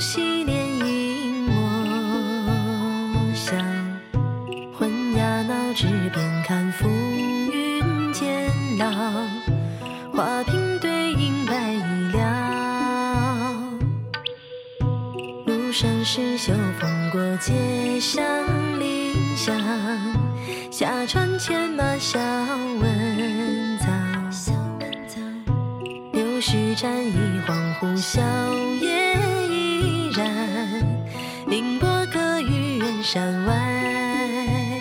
[0.00, 1.58] 昔年莺我
[3.34, 3.58] 想，
[4.72, 8.48] 昏鸦闹枝边看浮云渐
[8.78, 8.86] 老，
[10.14, 11.82] 花瓶对影白衣
[12.16, 13.56] 了。
[15.46, 18.22] 庐山石秀风过街巷
[18.78, 19.58] 林香，
[20.70, 22.20] 下船牵马笑
[22.80, 23.86] 问早。
[26.12, 28.22] 柳絮沾衣恍惚笑
[28.80, 29.07] 靥
[31.48, 34.78] 凌波阁于远山外，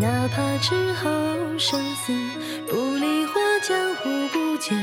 [0.00, 1.10] 哪怕之后
[1.58, 2.12] 生死
[2.68, 4.78] 不离，或江湖不见，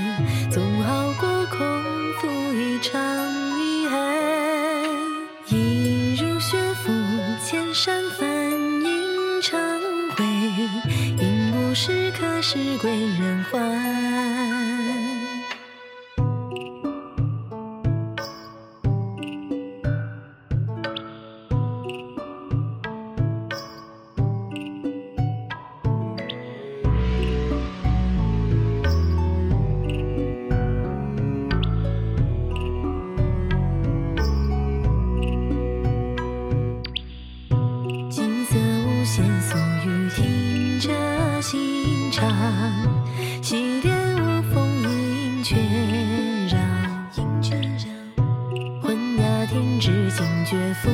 [0.51, 1.57] 总好过空
[2.19, 2.99] 负一场
[3.57, 3.97] 遗憾。
[5.47, 6.91] 一如雪覆
[7.41, 9.57] 千山繁影成
[10.17, 10.25] 灰，
[11.17, 13.24] 应不是可是归人
[39.15, 40.91] 色无限诉语听着
[41.41, 42.29] 心肠，
[43.41, 45.55] 洗莲无风影却
[46.49, 46.57] 绕。
[48.81, 50.89] 昏鸦停止，惊觉浮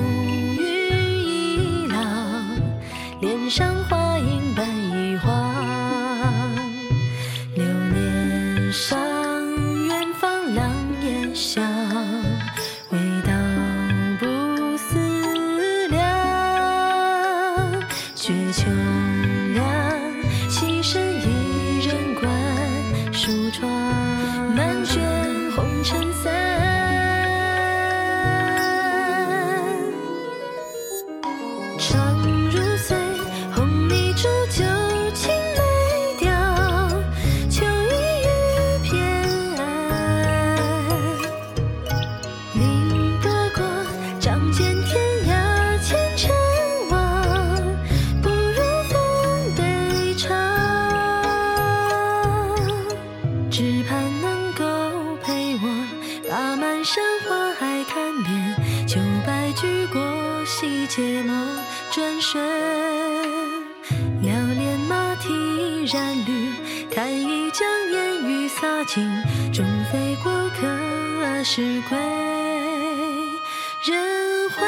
[25.84, 26.31] 红
[56.84, 60.02] 山花海看遍，秋白驹过
[60.46, 61.34] 隙，皆莫
[61.92, 62.44] 转瞬。
[64.24, 66.52] 寥连马蹄染绿，
[66.90, 69.08] 看一江烟雨洒尽，
[69.53, 71.97] 终非过客是归
[73.86, 74.66] 人还。